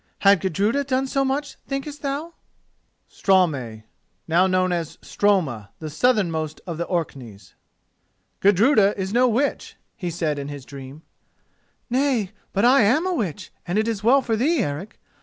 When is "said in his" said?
10.09-10.65